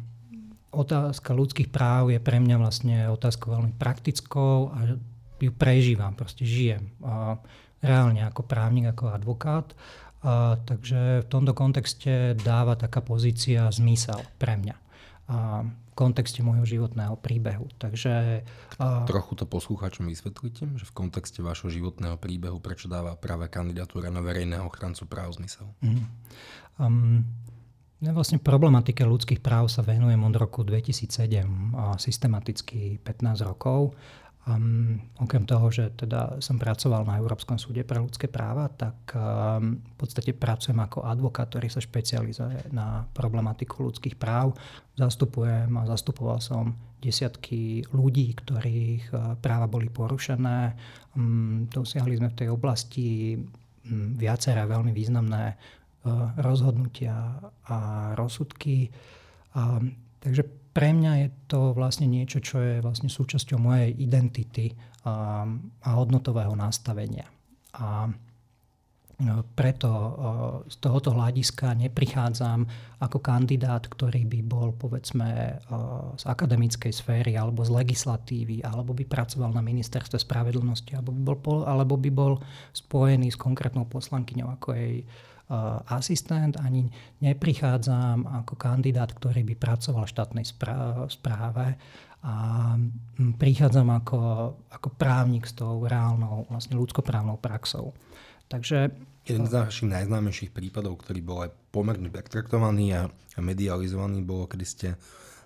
[0.76, 4.98] otázka ľudských práv je pre mňa vlastne otázkou veľmi praktickou a
[5.40, 6.92] ju prežívam, proste žijem.
[7.06, 7.40] A
[7.80, 9.72] reálne ako právnik, ako advokát.
[10.26, 14.76] A, takže v tomto kontexte dáva taká pozícia zmysel pre mňa.
[15.30, 15.38] A
[15.96, 17.72] kontexte môjho životného príbehu.
[17.80, 18.44] Takže,
[18.78, 19.08] a...
[19.08, 24.20] Trochu to poslucháčom vysvetlíte, že v kontexte vášho životného príbehu prečo dáva práve kandidatúra na
[24.20, 25.72] verejného ochrancu práv zmysel?
[25.80, 26.06] Mm.
[26.76, 27.24] Um,
[28.04, 33.96] ja vlastne problematike ľudských práv sa venujem od roku 2007 a systematicky 15 rokov
[34.46, 39.82] Um, okrem toho, že teda som pracoval na Európskom súde pre ľudské práva, tak um,
[39.82, 44.54] v podstate pracujem ako advokát, ktorý sa špecializuje na problematiku ľudských práv.
[44.94, 50.78] Zastupujem a zastupoval som desiatky ľudí, ktorých uh, práva boli porušené.
[51.18, 57.18] Um, dosiahli sme v tej oblasti um, viaceré veľmi významné uh, rozhodnutia
[57.66, 57.78] a
[58.14, 58.94] rozsudky.
[59.58, 64.76] Um, takže pre mňa je to vlastne niečo, čo je vlastne súčasťou mojej identity
[65.08, 65.48] a,
[65.88, 67.24] a hodnotového nastavenia.
[67.80, 68.12] A
[69.24, 69.88] no, preto
[70.68, 72.68] z tohoto hľadiska neprichádzam
[73.00, 75.64] ako kandidát, ktorý by bol povedzme
[76.20, 81.64] z akademickej sféry alebo z legislatívy, alebo by pracoval na ministerstve spravedlnosti, alebo by bol,
[81.64, 82.44] alebo by bol
[82.76, 85.08] spojený s konkrétnou poslankyňou, ako jej
[85.92, 86.90] asistent, ani
[87.22, 90.46] neprichádzam ako kandidát, ktorý by pracoval v štátnej
[91.10, 91.66] správe
[92.26, 92.34] a
[93.38, 94.20] prichádzam ako,
[94.74, 97.94] ako právnik s tou reálnou, vlastne ľudskoprávnou praxou.
[98.50, 98.90] Takže
[99.26, 103.02] Jeden z našich najznámejších prípadov, ktorý bol aj pomerne pertraktovaný a
[103.42, 104.88] medializovaný, bolo, kedy ste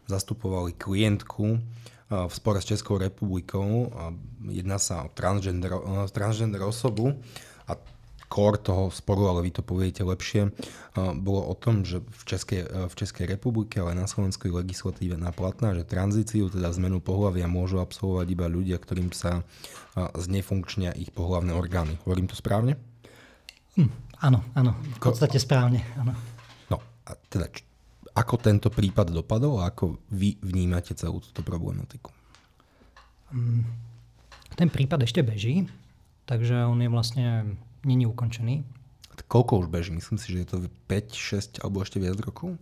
[0.04, 1.46] zastupovali klientku
[2.10, 3.88] v spore s Českou republikou.
[4.52, 5.72] Jedná sa o transgender,
[6.12, 7.16] transgender osobu
[7.72, 7.80] a
[8.30, 10.54] core toho sporu, ale vy to poviete lepšie,
[11.18, 15.82] bolo o tom, že v Českej, v Českej republike, ale na slovenskej legislatíve naplatná, že
[15.82, 19.42] tranzíciu, teda zmenu pohľavia môžu absolvovať iba ľudia, ktorým sa
[19.98, 21.98] znefunkčnia ich pohľavné orgány.
[22.06, 22.78] Hovorím to správne?
[23.74, 23.90] Hm,
[24.22, 25.82] áno, áno, v podstate správne.
[25.98, 26.14] Áno.
[26.70, 26.78] No
[27.10, 27.50] a teda,
[28.14, 32.14] ako tento prípad dopadol a ako vy vnímate celú túto problematiku?
[33.34, 33.66] Hm,
[34.54, 35.66] ten prípad ešte beží,
[36.30, 38.64] takže on je vlastne není ukončený.
[39.28, 39.92] Koľko už beží?
[39.92, 42.56] Myslím si, že je to 5, 6 alebo ešte viac rokov?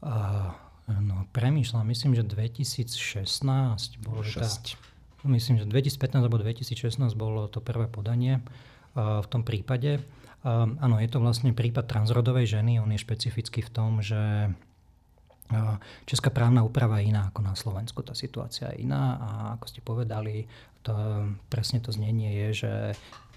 [0.00, 0.50] Uh,
[0.88, 1.84] no, premýšľam.
[1.84, 2.90] Myslím, že 2016
[4.00, 4.40] bolo 6.
[4.40, 8.40] Tá, myslím, že 2015 alebo 2016 bolo to prvé podanie
[8.96, 10.00] uh, v tom prípade.
[10.40, 12.80] Uh, áno, je to vlastne prípad transrodovej ženy.
[12.80, 14.48] On je špecifický v tom, že
[16.06, 18.06] Česká právna úprava je iná ako na Slovensku.
[18.06, 19.28] Tá situácia je iná a
[19.58, 20.46] ako ste povedali,
[20.86, 20.94] to,
[21.50, 22.72] presne to znenie je, že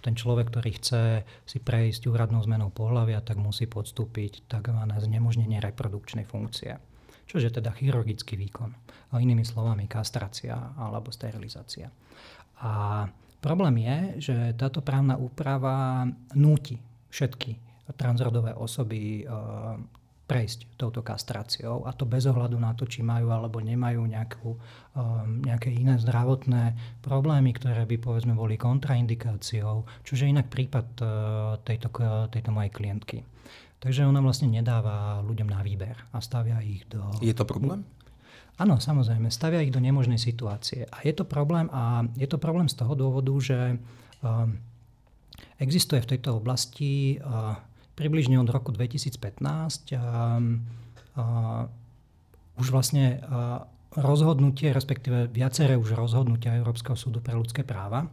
[0.04, 4.80] ten človek, ktorý chce si prejsť úradnou zmenou pohľavia, tak musí podstúpiť tzv.
[4.84, 6.76] znemožnenie reprodukčnej funkcie.
[7.24, 8.76] Čo je teda chirurgický výkon.
[9.16, 11.88] A inými slovami kastrácia alebo sterilizácia.
[12.60, 13.08] A
[13.40, 13.98] problém je,
[14.32, 16.04] že táto právna úprava
[16.36, 16.76] núti
[17.08, 17.64] všetky
[17.96, 19.24] transrodové osoby
[20.24, 25.44] prejsť touto kastráciou a to bez ohľadu na to, či majú alebo nemajú nejakú, um,
[25.44, 31.08] nejaké iné zdravotné problémy, ktoré by povedzme boli kontraindikáciou, čo je inak prípad uh,
[31.62, 31.92] tejto,
[32.32, 33.18] tejto mojej klientky.
[33.84, 37.04] Takže ona vlastne nedáva ľuďom na výber a stavia ich do...
[37.20, 37.84] Je to problém?
[38.56, 40.88] Áno, samozrejme, stavia ich do nemožnej situácie.
[40.88, 43.76] A je to problém a je to problém z toho dôvodu, že
[44.24, 44.56] um,
[45.60, 47.60] existuje v tejto oblasti uh,
[47.94, 49.18] približne od roku 2015
[49.94, 51.26] a, a,
[52.54, 53.22] už vlastne
[53.98, 58.10] rozhodnutie, respektíve viaceré už rozhodnutia Európskeho súdu pre ľudské práva,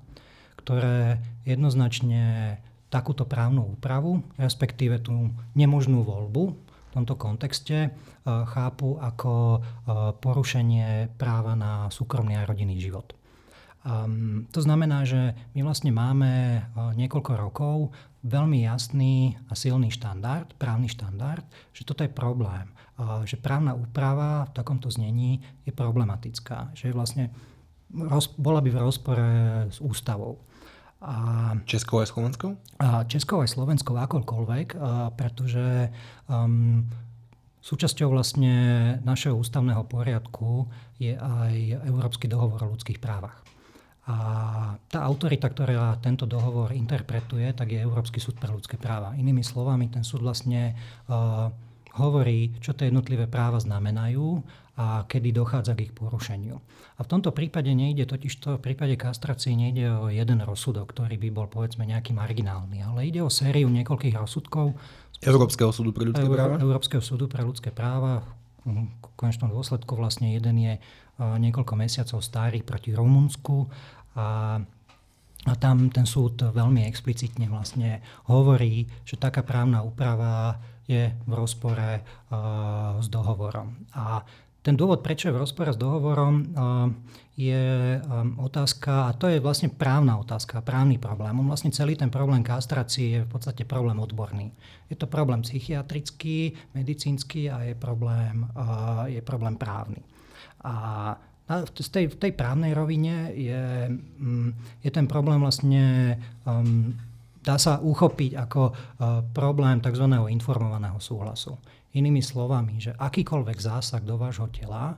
[0.61, 2.57] ktoré jednoznačne
[2.93, 6.45] takúto právnu úpravu, respektíve tú nemožnú voľbu
[6.91, 7.95] v tomto kontexte
[8.27, 9.63] chápu ako
[10.19, 13.15] porušenie práva na súkromný a rodinný život.
[13.81, 20.93] Um, to znamená, že my vlastne máme niekoľko rokov veľmi jasný a silný štandard, právny
[20.93, 22.69] štandard, že toto je problém.
[23.01, 26.69] Že právna úprava v takomto znení je problematická.
[26.77, 27.25] Že je vlastne
[27.89, 29.29] roz, bola by v rozpore
[29.73, 30.45] s ústavou.
[31.01, 32.61] A, Českou aj Slovenskou?
[32.77, 35.89] A Českou aj Slovenskou akoľkoľvek, a, pretože
[36.29, 36.85] um,
[37.65, 38.55] súčasťou vlastne
[39.01, 40.69] našeho ústavného poriadku
[41.01, 43.41] je aj Európsky dohovor o ľudských právach.
[44.11, 44.17] A
[44.91, 49.15] tá autorita, ktorá tento dohovor interpretuje, tak je Európsky súd pre ľudské práva.
[49.15, 50.75] Inými slovami, ten súd vlastne
[51.07, 51.47] uh,
[51.95, 54.43] hovorí, čo tie jednotlivé práva znamenajú
[54.75, 56.59] a kedy dochádza k ich porušeniu.
[56.99, 61.15] A v tomto prípade nejde totiž to, v prípade kastrácie nejde o jeden rozsudok, ktorý
[61.15, 64.75] by bol povedzme nejaký marginálny, ale ide o sériu niekoľkých rozsudkov.
[65.23, 66.59] Európskeho súdu pre ľudské práva?
[66.59, 68.27] Európskeho súdu pre ľudské práva.
[68.65, 70.75] V konečnom dôsledku vlastne jeden je
[71.21, 73.69] niekoľko mesiacov starý proti Rumunsku
[74.17, 74.59] a
[75.49, 82.05] a tam ten súd veľmi explicitne vlastne hovorí, že taká právna úprava je v rozpore
[82.05, 83.89] uh, s dohovorom.
[83.97, 84.21] A
[84.61, 86.53] ten dôvod, prečo je v rozpore s dohovorom,
[87.33, 87.97] je
[88.37, 91.33] otázka, a to je vlastne právna otázka, právny problém.
[91.41, 94.53] On vlastne celý ten problém kastrácie je v podstate problém odborný.
[94.93, 98.45] Je to problém psychiatrický, medicínsky a je problém,
[99.09, 100.05] je problém právny.
[100.61, 101.17] A
[101.51, 104.51] v tej, v tej právnej rovine je, mm,
[104.87, 106.15] je ten problém vlastne
[106.47, 106.95] um,
[107.43, 108.75] dá sa uchopiť ako uh,
[109.35, 110.07] problém tzv.
[110.31, 111.59] informovaného súhlasu.
[111.91, 114.95] Inými slovami, že akýkoľvek zásah do vášho tela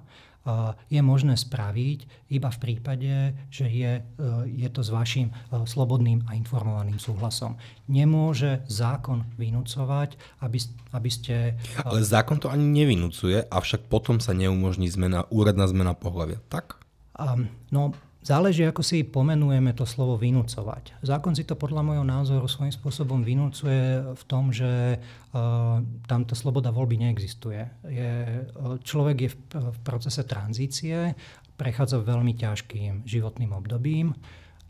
[0.90, 3.14] je možné spraviť iba v prípade,
[3.46, 7.54] že je, uh, je to s vašim uh, slobodným a informovaným súhlasom.
[7.86, 10.58] Nemôže zákon vynúcovať, aby,
[10.98, 11.54] aby ste...
[11.86, 16.82] Ale zákon to ani nevynúcuje, avšak potom sa neumožní zmena, úradná zmena pohľavia, tak?
[17.14, 20.94] Um, no, Záleží, ako si pomenujeme to slovo vynúcovať.
[21.02, 26.34] Zákon si to podľa môjho názoru svojím spôsobom vynúcuje v tom, že uh, tam tá
[26.38, 27.66] sloboda voľby neexistuje.
[27.90, 29.36] Je, uh, človek je v,
[29.74, 31.18] v procese tranzície,
[31.58, 34.14] prechádza veľmi ťažkým životným obdobím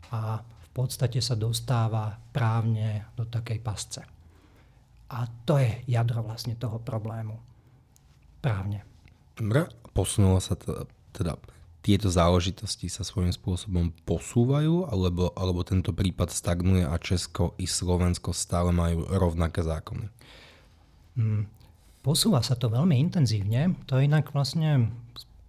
[0.09, 4.01] a v podstate sa dostáva právne do takej pasce.
[5.13, 7.37] A to je jadro vlastne toho problému.
[8.41, 8.81] Právne.
[9.37, 11.33] Dobre, posunulo sa teda, teda
[11.83, 18.31] tieto záležitosti sa svojím spôsobom posúvajú, alebo, alebo tento prípad stagnuje a Česko i Slovensko
[18.31, 20.07] stále majú rovnaké zákony?
[21.19, 21.43] Hmm.
[21.99, 23.75] Posúva sa to veľmi intenzívne.
[23.91, 24.95] To je inak vlastne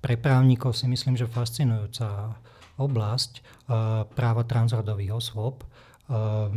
[0.03, 2.37] pre právnikov si myslím, že fascinujúca
[2.77, 5.63] oblasť uh, práva transrodových osôb.
[6.11, 6.51] Uh,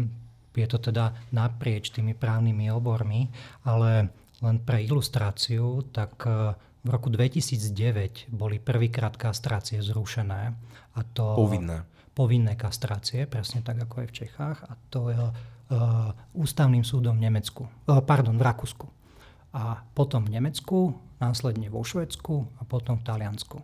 [0.57, 3.29] je to teda naprieč tými právnymi obormi,
[3.61, 4.09] ale
[4.41, 6.57] len pre ilustráciu, tak uh,
[6.87, 10.55] v roku 2009 boli prvýkrát kastrácie zrušené.
[10.95, 11.83] A to, povinné.
[12.15, 14.63] Povinné kastrácie, presne tak ako je v Čechách.
[14.63, 15.31] A to je uh,
[16.31, 17.67] ústavným súdom v Nemecku.
[17.85, 18.87] Uh, pardon, v Rakúsku.
[19.51, 23.59] A potom v Nemecku, následne vo Švedsku a potom v Taliansku.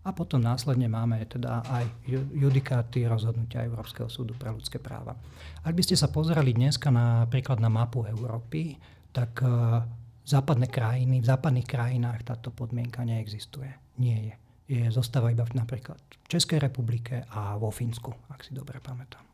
[0.00, 1.84] A potom následne máme teda aj
[2.32, 5.12] judikáty rozhodnutia Európskeho súdu pre ľudské práva.
[5.60, 8.80] Ak by ste sa pozerali dneska napríklad na mapu Európy,
[9.12, 9.84] tak uh,
[10.30, 13.74] západné krajiny, v západných krajinách táto podmienka neexistuje.
[13.98, 14.34] Nie je.
[14.70, 19.26] Je zostáva iba napríklad v Českej republike a vo Fínsku, ak si dobre pamätám.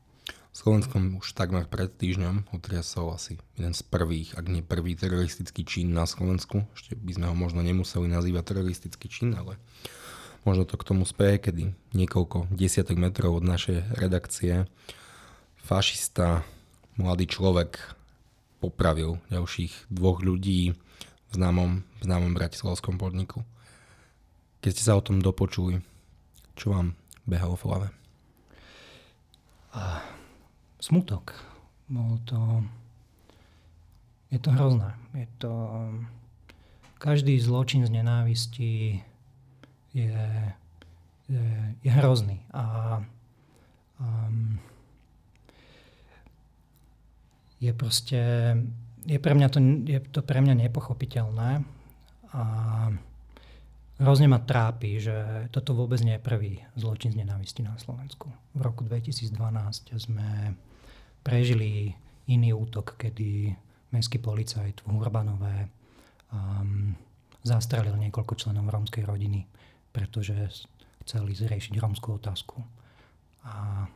[0.56, 5.92] Slovenskom už takmer pred týždňom otriasol asi jeden z prvých, ak nie prvý teroristický čin
[5.92, 6.64] na Slovensku.
[6.72, 9.60] Ešte by sme ho možno nemuseli nazývať teroristický čin, ale
[10.48, 14.64] možno to k tomu speje, kedy niekoľko desiatok metrov od našej redakcie
[15.60, 16.48] fašista,
[16.96, 17.92] mladý človek
[18.64, 20.80] popravil ďalších dvoch ľudí v
[21.36, 23.44] známom, známom bratislavskom podniku.
[24.64, 25.84] Keď ste sa o tom dopočuli,
[26.56, 26.96] čo vám
[27.28, 27.88] behalo v hlave?
[30.80, 31.36] Smutok.
[31.92, 32.38] Bolo to...
[34.32, 34.96] Je to hrozné.
[35.12, 35.52] Je to...
[36.96, 39.04] Každý zločin z nenávistí
[39.92, 40.16] je,
[41.28, 41.46] je,
[41.84, 42.40] je hrozný.
[42.56, 43.04] A
[44.00, 44.56] um,
[47.60, 48.20] je proste
[49.06, 51.62] je, pre mňa to, je to pre mňa nepochopiteľné
[52.34, 52.42] a
[54.02, 58.28] hrozne ma trápi, že toto vôbec nie je prvý zločin z nenávisti na Slovensku.
[58.52, 59.32] V roku 2012
[59.96, 60.58] sme
[61.22, 61.94] prežili
[62.26, 63.54] iný útok, kedy
[63.94, 65.70] mestský policajt v Hurbanové
[66.34, 66.92] um,
[67.46, 69.46] zastrelil niekoľko členov rómskej rodiny,
[69.94, 70.34] pretože
[71.06, 72.58] chceli zriešiť rómskú otázku.
[73.46, 73.86] A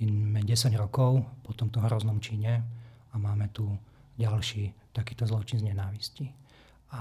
[0.00, 0.48] 10
[0.80, 2.64] rokov po tomto hroznom čine
[3.12, 3.68] a máme tu
[4.20, 6.28] ďalší takýto zločin z nenávisti.
[6.92, 7.00] A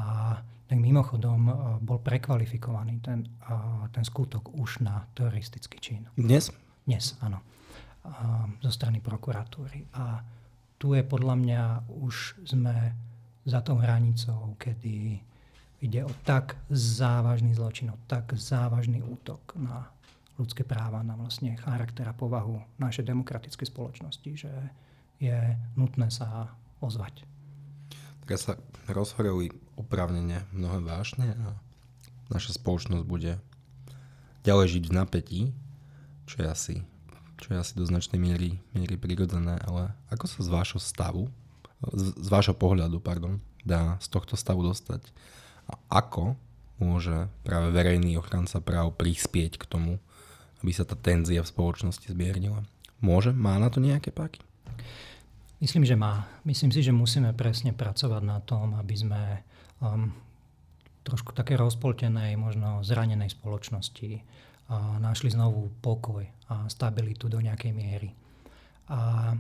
[0.70, 3.52] tak mimochodom e, bol prekvalifikovaný ten, e,
[3.90, 6.06] ten skutok už na teroristický čin.
[6.16, 6.54] Dnes?
[6.86, 7.42] Dnes, áno.
[8.06, 9.90] A, zo strany prokuratúry.
[9.98, 10.22] A
[10.80, 12.96] tu je podľa mňa už sme
[13.44, 15.20] za tou hranicou, kedy
[15.82, 19.90] ide o tak závažný zločin, o tak závažný útok na
[20.40, 24.54] ľudské práva, na vlastne charakter a povahu našej demokratickej spoločnosti, že
[25.20, 25.36] je
[25.76, 26.48] nutné sa
[26.80, 27.24] ozvať.
[28.26, 28.54] Tak sa
[28.90, 31.48] rozhoreli oprávnene mnohé vášne a
[32.30, 33.38] naša spoločnosť bude
[34.46, 35.42] ďalej žiť v napätí,
[36.30, 36.76] čo je asi,
[37.42, 41.30] čo je asi do značnej miery, miery prirodzené, ale ako sa z vášho stavu
[41.88, 45.08] z, z vášho pohľadu, pardon, dá z tohto stavu dostať?
[45.70, 46.36] A ako
[46.80, 49.94] môže práve verejný ochranca práv prispieť k tomu,
[50.60, 52.68] aby sa tá tenzia v spoločnosti zmiernila?
[53.00, 53.32] Môže?
[53.32, 54.44] Má na to nejaké páky?
[55.60, 56.24] Myslím, že má.
[56.48, 59.44] Myslím si, že musíme presne pracovať na tom, aby sme
[59.84, 60.08] um,
[61.04, 68.16] trošku také rozpoltenej, možno zranenej spoločnosti uh, našli znovu pokoj a stabilitu do nejakej miery.
[68.88, 69.36] A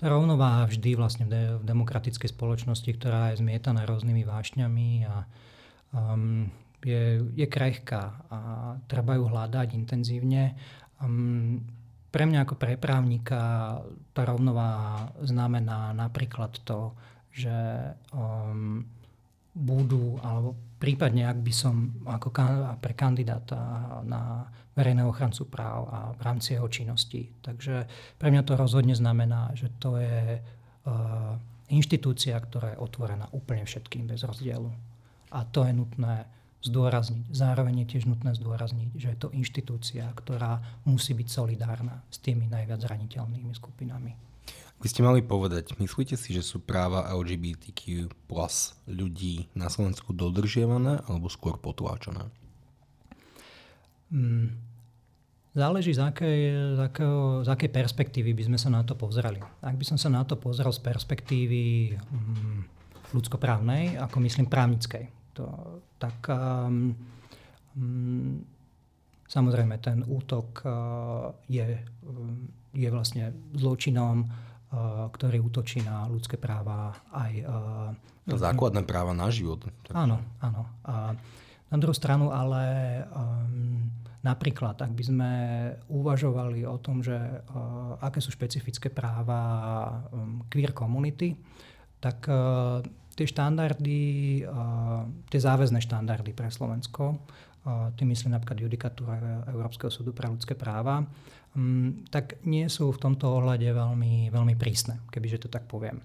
[0.00, 5.16] tá rovnováha vždy vlastne v, de- v demokratickej spoločnosti, ktorá je zmietaná rôznymi vášňami a
[5.92, 6.48] um,
[6.80, 8.38] je, je krehká a
[8.88, 10.56] treba ju hľadať intenzívne.
[11.02, 11.60] Um,
[12.08, 13.40] pre mňa ako preprávnika
[14.16, 16.96] tá rovnováha znamená napríklad to,
[17.28, 17.52] že
[18.10, 18.84] um,
[19.52, 23.58] budú, alebo prípadne ak by som ako kan- pre kandidáta
[24.06, 24.46] na
[24.78, 27.28] verejného ochrancu práv a v rámci jeho činnosti.
[27.42, 31.34] Takže pre mňa to rozhodne znamená, že to je uh,
[31.68, 34.70] inštitúcia, ktorá je otvorená úplne všetkým bez rozdielu.
[35.34, 36.24] A to je nutné
[36.58, 37.30] zdôrazniť.
[37.30, 42.50] Zároveň je tiež nutné zdôrazniť, že je to inštitúcia, ktorá musí byť solidárna s tými
[42.50, 44.12] najviac zraniteľnými skupinami.
[44.78, 51.02] Vy ste mali povedať, myslíte si, že sú práva LGBTQ plus ľudí na Slovensku dodržiavané
[51.10, 52.30] alebo skôr potláčané?
[54.14, 54.54] Mm,
[55.50, 56.40] záleží z akej,
[56.78, 59.42] z, akého, z akej perspektívy by sme sa na to pozreli.
[59.66, 62.58] Ak by som sa na to pozrel z perspektívy mm,
[63.18, 65.46] ľudskoprávnej, ako myslím právnickej, to,
[66.02, 66.90] tak um,
[67.78, 68.42] um,
[69.30, 74.26] samozrejme ten útok uh, je, um, je vlastne zločinom,
[74.68, 77.32] Eh, ktorý útočí na ľudské práva aj...
[77.40, 79.64] Uh, Základné práva na život.
[79.64, 79.96] Tak.
[79.96, 80.68] Áno, áno.
[80.84, 81.16] A
[81.72, 83.88] na druhú stranu ale um,
[84.20, 85.30] napríklad, ak by sme
[85.88, 89.40] uvažovali o tom, že uh, aké sú špecifické práva
[90.12, 91.32] um, queer komunity,
[91.96, 92.84] tak uh,
[93.18, 94.46] tie štandardy,
[95.26, 97.18] tie záväzné štandardy pre Slovensko,
[97.98, 101.04] tým myslím napríklad judikatúra Európskeho súdu pre ľudské práva,
[101.52, 106.00] um, tak nie sú v tomto ohľade veľmi, veľmi prísne, kebyže to tak poviem.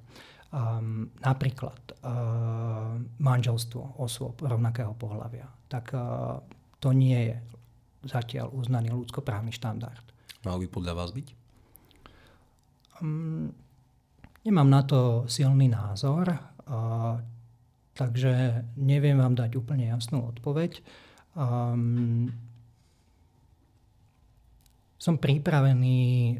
[0.53, 6.37] Um, napríklad uh, manželstvo osôb rovnakého pohľavia, tak uh,
[6.83, 7.35] to nie je
[8.11, 10.03] zatiaľ uznaný ľudskoprávny štandard.
[10.43, 11.27] Mal by podľa vás byť?
[12.99, 13.55] Um,
[14.43, 17.19] nemám na to silný názor, uh,
[17.93, 20.81] takže neviem vám dať úplne jasnú odpoveď.
[21.33, 22.29] Um,
[25.03, 26.39] som pripravený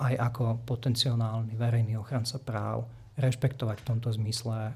[0.00, 2.88] aj ako potenciálny verejný ochranca práv
[3.20, 4.72] rešpektovať v tomto zmysle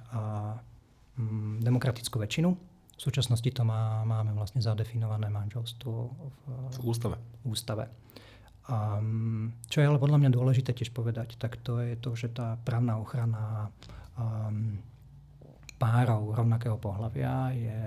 [1.16, 2.52] mm, demokratickú väčšinu.
[2.52, 6.36] V súčasnosti to má, máme vlastne zadefinované manželstvo v,
[6.76, 7.16] v ústave.
[7.40, 7.88] V ústave.
[8.68, 12.60] Um, čo je ale podľa mňa dôležité tiež povedať, tak to je to, že tá
[12.68, 13.72] právna ochrana
[14.20, 14.76] um,
[15.80, 17.82] párov rovnakého pohľavia je,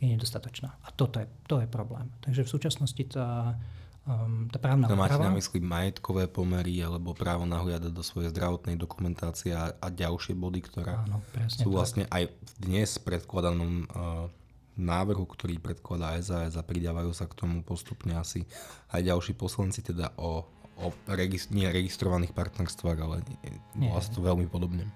[0.00, 0.72] je nedostatočná.
[0.80, 2.08] A toto je, to je problém.
[2.24, 3.52] Takže v súčasnosti tá
[4.08, 8.80] um, tá právna to máte na mysli majetkové pomery alebo právo nahliadať do svojej zdravotnej
[8.80, 11.20] dokumentácie a, a ďalšie body, ktoré Áno,
[11.52, 14.32] sú vlastne aj dnes predkladanom uh,
[14.80, 18.48] návrhu, ktorý predkladá SAS a pridávajú sa k tomu postupne asi
[18.92, 20.44] aj ďalší poslanci, teda o,
[20.80, 23.20] o regist- nie registrovaných partnerstvách, ale
[23.76, 24.88] vlastne to veľmi podobne.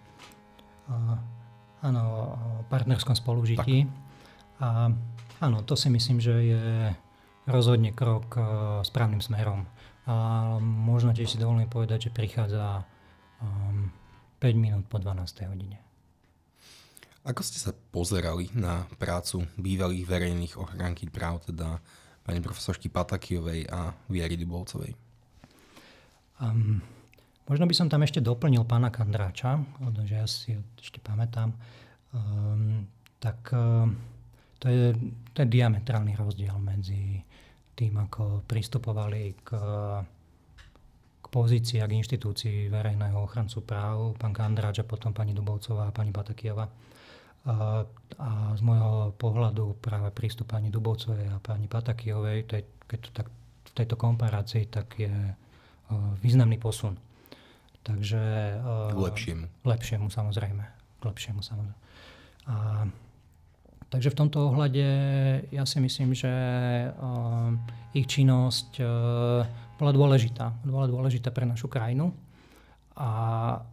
[1.80, 2.22] Áno, o
[2.68, 3.88] partnerskom spolužití.
[3.88, 4.60] Tak.
[4.60, 4.68] A,
[5.40, 6.64] áno, to si myslím, že je
[7.48, 8.44] rozhodne krok uh,
[8.84, 9.64] správnym smerom.
[10.04, 10.14] A
[10.60, 12.84] možno tiež si dovolím povedať, že prichádza
[13.40, 13.88] um,
[14.42, 15.24] 5 minút po 12.
[15.48, 15.80] hodine.
[17.24, 21.80] Ako ste sa pozerali na prácu bývalých verejných ochránky práv, teda
[22.24, 24.96] pani profesorky Patakijovej a Viery Dubovcovej?
[26.40, 26.80] Um,
[27.50, 29.58] možno by som tam ešte doplnil pána Kandráča,
[30.06, 31.50] že ja si ešte pamätám.
[32.14, 32.86] Um,
[33.18, 33.98] tak um,
[34.62, 34.94] to je,
[35.34, 37.18] to je diametrálny rozdiel medzi
[37.74, 39.50] tým, ako pristupovali k,
[41.18, 45.96] k pozícii a k inštitúcii verejného ochrancu práv, pán Kandráč a potom pani Dubovcová a
[45.96, 46.66] pani Batakijova.
[47.50, 47.82] A,
[48.20, 53.26] a z môjho pohľadu práve prístup pani Dubovcovej a pani Patakijovej, tej, keď to tak,
[53.64, 55.14] v tejto komparácii, tak je
[56.20, 57.09] významný posun.
[57.82, 58.20] Takže...
[58.92, 59.46] K lepšiemu.
[59.64, 60.64] Lepšiemu, samozrejme.
[61.00, 61.78] K lepšiemu, samozrejme.
[62.46, 62.86] A,
[63.90, 64.86] Takže v tomto ohľade
[65.50, 67.50] ja si myslím, že uh,
[67.90, 69.42] ich činnosť uh,
[69.82, 70.54] bola dôležitá.
[70.62, 72.14] Bola dôležitá pre našu krajinu.
[72.94, 73.10] A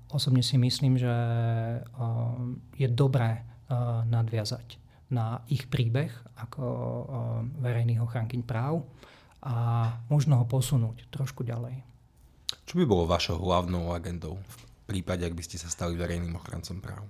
[0.09, 1.85] osobne si myslím, že uh,
[2.73, 4.81] je dobré uh, nadviazať
[5.13, 6.09] na ich príbeh
[6.41, 7.05] ako uh,
[7.61, 8.89] verejných ochrankyň práv
[9.45, 9.55] a
[10.09, 11.86] možno ho posunúť trošku ďalej.
[12.67, 14.55] Čo by bolo vašou hlavnou agendou v
[14.91, 17.07] prípade, ak by ste sa stali verejným ochrancom práv?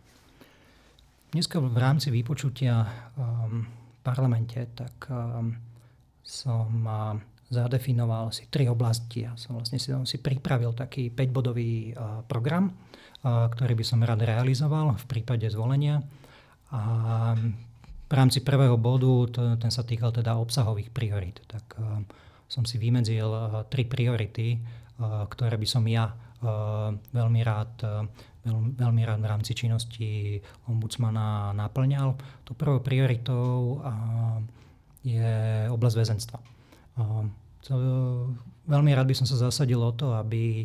[1.34, 2.86] Dneska v rámci vypočutia
[3.18, 5.58] um, v parlamente, tak um,
[6.22, 7.18] som uh,
[7.50, 9.26] zadefinoval si tri oblasti.
[9.26, 12.70] Ja som vlastne si, si pripravil taký 5-bodový uh, program,
[13.26, 16.06] uh, ktorý by som rád realizoval v prípade zvolenia.
[16.70, 17.34] A
[18.06, 22.06] v rámci prvého bodu, to, ten sa týkal teda obsahových priorit, tak uh,
[22.46, 24.62] som si vymedzil uh, tri priority,
[25.02, 26.14] ktoré by som ja
[27.14, 27.74] veľmi rád
[28.80, 30.40] veľmi rád v rámci činnosti
[30.72, 32.16] ombudsmana naplňal.
[32.48, 33.84] To prvou prioritou
[35.04, 36.40] je oblasť väzenstva.
[38.68, 40.64] Veľmi rád by som sa zasadil o to, aby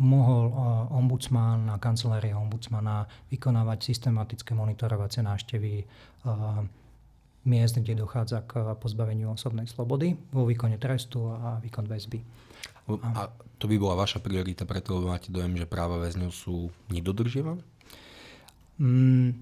[0.00, 0.50] mohol
[0.90, 5.84] ombudsman a kancelária ombudsmana vykonávať systematické monitorovacie návštevy
[7.44, 12.24] miest, kde dochádza k pozbaveniu osobnej slobody vo výkone trestu a výkon väzby.
[12.88, 17.64] A to by bola vaša priorita, preto máte dojem, že práva väzňov sú nedodržiavané?
[18.76, 19.32] Mm,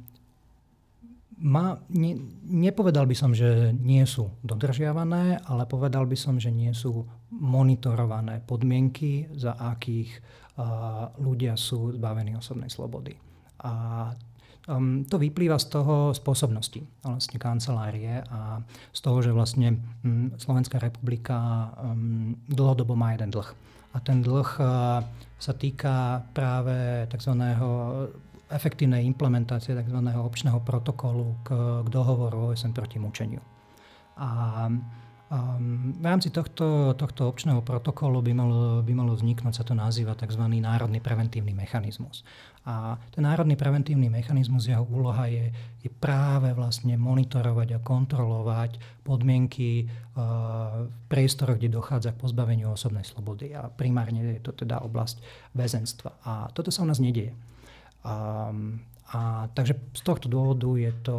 [1.42, 2.12] ma, ne,
[2.46, 7.02] nepovedal by som, že nie sú dodržiavané, ale povedal by som, že nie sú
[7.34, 10.22] monitorované podmienky, za akých
[10.54, 13.18] uh, ľudia sú zbavení osobnej slobody.
[13.58, 14.14] A
[14.68, 20.78] um, to vyplýva z toho spôsobnosti vlastne kancelárie a z toho, že vlastne um, Slovenská
[20.78, 23.48] republika um, dlhodobo má jeden dlh.
[23.92, 25.02] A ten dlh uh,
[25.36, 27.32] sa týka práve tzv
[28.52, 29.98] efektívnej implementácie tzv.
[30.12, 31.48] občného protokolu k,
[31.82, 33.40] k dohovoru OSN proti mučeniu.
[34.20, 34.68] A
[35.32, 40.44] v rámci tohto, tohto občného protokolu by malo, by malo vzniknúť, sa to nazýva tzv.
[40.44, 42.20] národný preventívny mechanizmus.
[42.68, 45.48] A ten národný preventívny mechanizmus, jeho úloha je,
[45.80, 53.08] je práve vlastne monitorovať a kontrolovať podmienky uh, v priestoroch, kde dochádza k pozbaveniu osobnej
[53.08, 53.56] slobody.
[53.56, 55.24] A primárne je to teda oblasť
[55.56, 56.12] väzenstva.
[56.28, 57.32] A toto sa u nás nedieje.
[58.04, 58.52] A,
[59.12, 61.16] a, takže z tohto dôvodu je to,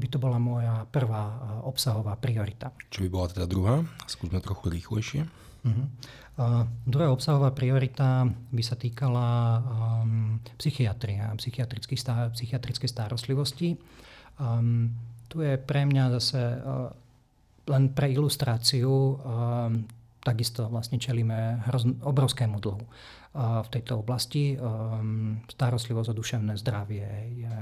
[0.00, 2.72] by to bola moja prvá obsahová priorita.
[2.88, 3.84] Čo by bola teda druhá?
[4.08, 5.28] Skúsme trochu rýchlejšie.
[5.64, 5.86] Uh-huh.
[6.40, 11.36] Uh, druhá obsahová priorita by sa týkala um, psychiatrie a
[12.00, 13.76] stá, psychiatrickej starostlivosti.
[14.40, 14.96] Um,
[15.28, 16.88] tu je pre mňa zase uh,
[17.68, 19.84] len pre ilustráciu um,
[20.24, 22.86] takisto vlastne čelíme hrozn- obrovskému dlhu
[23.34, 24.54] v tejto oblasti.
[24.54, 27.06] Ehm, starostlivosť o duševné zdravie
[27.44, 27.56] je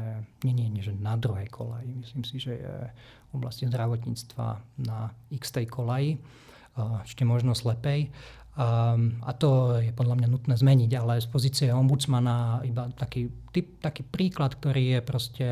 [0.44, 1.90] nie, nie, nie že na druhej kolaji.
[1.96, 2.76] Myslím si, že je
[3.28, 6.20] v oblasti zdravotníctva na x tej kolaji,
[7.04, 8.12] ešte možno slepej.
[8.52, 13.80] Um, a to je podľa mňa nutné zmeniť, ale z pozície ombudsmana iba taký, typ,
[13.80, 15.48] taký príklad, ktorý je proste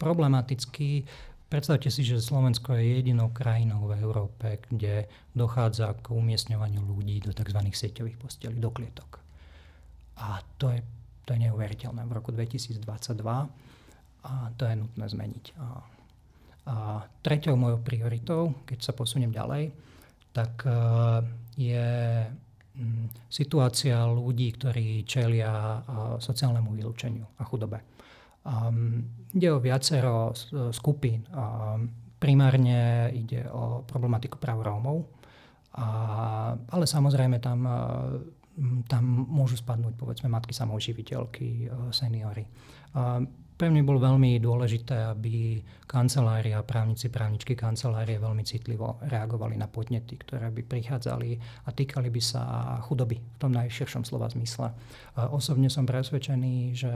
[0.00, 1.04] problematický,
[1.48, 7.32] Predstavte si, že Slovensko je jedinou krajinou v Európe, kde dochádza k umiestňovaniu ľudí do
[7.32, 7.56] tzv.
[7.72, 9.16] sieťových postelí, do klietok.
[10.20, 10.84] A to je,
[11.24, 12.84] to je neuveriteľné v roku 2022
[14.28, 15.44] a to je nutné zmeniť.
[15.56, 15.66] A,
[16.68, 16.74] a
[17.24, 19.72] treťou mojou prioritou, keď sa posuniem ďalej,
[20.36, 21.24] tak uh,
[21.56, 21.88] je
[22.76, 25.82] um, situácia ľudí, ktorí čelia uh,
[26.20, 27.80] sociálnemu vylúčeniu a chudobe.
[28.48, 29.04] Um,
[29.36, 30.32] ide o viacero
[30.72, 31.28] skupín.
[31.28, 35.04] Um, primárne ide o problematiku práv Rómov,
[35.76, 35.86] a,
[36.56, 37.62] ale samozrejme tam,
[38.90, 42.48] tam môžu spadnúť povedzme matky samoživiteľky, seniory.
[42.96, 43.28] Um,
[43.58, 50.14] pre mňa bolo veľmi dôležité, aby kancelária, právnici, právničky kancelárie veľmi citlivo reagovali na podnety,
[50.14, 51.30] ktoré by prichádzali
[51.66, 52.42] a týkali by sa
[52.86, 54.70] chudoby v tom najširšom slova zmysle.
[55.34, 56.92] Osobne som presvedčený, že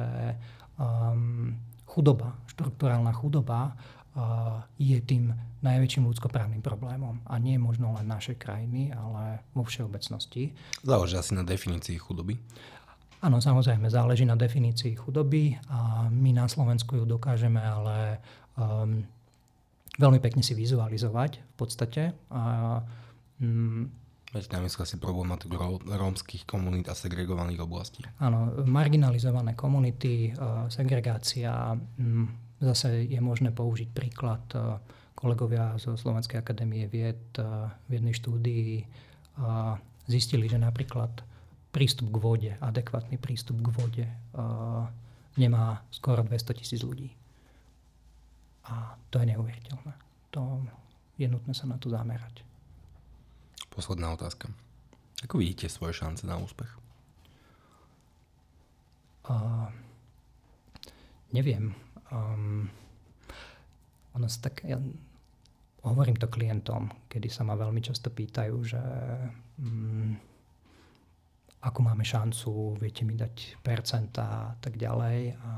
[0.79, 1.57] um,
[1.89, 7.23] chudoba, štruktúrálna chudoba uh, je tým najväčším ľudskoprávnym problémom.
[7.29, 10.53] A nie možno len našej krajiny, ale vo všeobecnosti.
[10.83, 12.35] Záleží asi na definícii chudoby.
[13.23, 18.19] Áno, samozrejme, záleží na definícii chudoby a my na Slovensku ju dokážeme ale
[18.59, 19.07] um,
[19.95, 22.03] veľmi pekne si vizualizovať v podstate.
[22.35, 22.83] A,
[23.39, 24.02] um,
[24.33, 28.01] Veď na mysle si problematiku rómskych komunít a segregovaných oblastí.
[28.17, 30.41] Áno, marginalizované komunity, e,
[30.73, 31.77] segregácia.
[32.57, 34.81] Zase je možné použiť príklad e,
[35.13, 37.45] kolegovia zo Slovenskej akadémie vied e,
[37.89, 38.69] v jednej štúdii
[40.09, 41.25] zistili, že napríklad
[41.73, 44.07] prístup k vode, adekvátny prístup k vode
[45.41, 47.09] nemá skoro 200 tisíc ľudí.
[48.69, 49.95] A to je neuveriteľné.
[50.37, 50.61] To
[51.17, 52.45] je nutné sa na to zamerať.
[53.71, 54.51] Posledná otázka.
[55.23, 56.71] Ako vidíte svoje šance na úspech?
[59.23, 59.71] Uh,
[61.31, 61.75] neviem.
[62.11, 62.67] Um,
[64.13, 64.77] ono sa tak, ja
[65.87, 68.83] hovorím to klientom, kedy sa ma veľmi často pýtajú, že
[69.63, 70.19] um,
[71.63, 75.39] ako máme šancu, viete mi dať percentá a tak ďalej.
[75.39, 75.51] A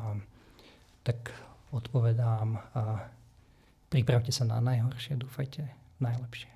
[1.02, 1.32] tak
[1.72, 3.08] odpovedám, a
[3.88, 5.64] pripravte sa na najhoršie, dúfajte
[5.98, 6.53] najlepšie.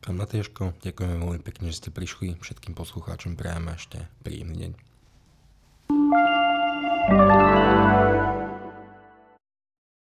[0.00, 2.40] Pán Matieško, ďakujeme veľmi pekne, že ste prišli.
[2.40, 4.72] Všetkým poslucháčom prajeme ešte príjemný deň.
[7.10, 7.49] thank you